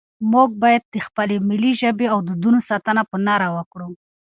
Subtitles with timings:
[0.31, 3.89] موږ باید د خپلې ملي ژبې او دودونو ساتنه په نره وکړو.